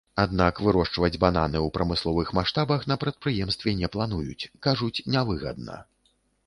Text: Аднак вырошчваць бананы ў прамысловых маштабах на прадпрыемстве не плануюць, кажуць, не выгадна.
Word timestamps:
Аднак 0.21 0.59
вырошчваць 0.67 1.19
бананы 1.23 1.59
ў 1.65 1.73
прамысловых 1.75 2.31
маштабах 2.39 2.89
на 2.93 2.99
прадпрыемстве 3.05 3.75
не 3.83 3.87
плануюць, 3.97 4.49
кажуць, 4.67 4.95
не 5.17 5.27
выгадна. 5.31 5.81